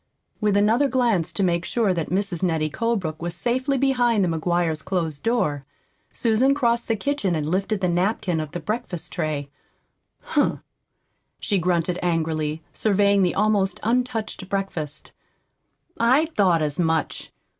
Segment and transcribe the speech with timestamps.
[0.39, 2.41] With another glance to make sure that Mrs.
[2.41, 5.61] Nettie Colebrook was safely behind the McGuires' closed door,
[6.11, 9.51] Susan crossed the kitchen and lifted the napkin of the breakfast tray.
[10.21, 10.61] "Humph!"
[11.39, 15.11] she grunted angrily, surveying the almost untouched breakfast.
[15.99, 17.31] "I thought as much!